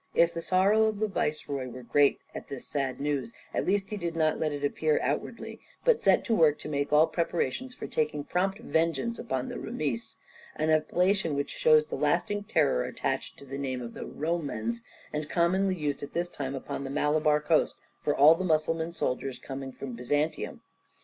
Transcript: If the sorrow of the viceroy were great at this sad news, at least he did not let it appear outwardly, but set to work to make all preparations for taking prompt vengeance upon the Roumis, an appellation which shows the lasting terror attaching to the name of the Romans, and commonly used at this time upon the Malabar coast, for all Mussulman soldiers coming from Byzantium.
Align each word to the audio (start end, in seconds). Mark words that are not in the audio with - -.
If 0.15 0.33
the 0.33 0.41
sorrow 0.41 0.85
of 0.85 0.97
the 0.97 1.07
viceroy 1.07 1.67
were 1.67 1.83
great 1.83 2.17
at 2.33 2.47
this 2.47 2.65
sad 2.65 2.99
news, 2.99 3.33
at 3.53 3.67
least 3.67 3.91
he 3.91 3.97
did 3.97 4.15
not 4.15 4.39
let 4.39 4.51
it 4.51 4.63
appear 4.63 4.99
outwardly, 4.99 5.59
but 5.85 6.01
set 6.01 6.25
to 6.25 6.33
work 6.33 6.57
to 6.61 6.69
make 6.69 6.91
all 6.91 7.05
preparations 7.05 7.75
for 7.75 7.85
taking 7.85 8.23
prompt 8.23 8.57
vengeance 8.57 9.19
upon 9.19 9.47
the 9.47 9.59
Roumis, 9.59 10.17
an 10.55 10.71
appellation 10.71 11.35
which 11.35 11.51
shows 11.51 11.85
the 11.85 11.97
lasting 11.97 12.45
terror 12.45 12.83
attaching 12.83 13.37
to 13.37 13.45
the 13.45 13.59
name 13.59 13.79
of 13.79 13.93
the 13.93 14.07
Romans, 14.07 14.81
and 15.13 15.29
commonly 15.29 15.75
used 15.75 16.01
at 16.01 16.13
this 16.13 16.29
time 16.29 16.55
upon 16.55 16.83
the 16.83 16.89
Malabar 16.89 17.39
coast, 17.39 17.75
for 18.03 18.15
all 18.17 18.35
Mussulman 18.43 18.93
soldiers 18.93 19.37
coming 19.37 19.71
from 19.71 19.93
Byzantium. 19.95 20.61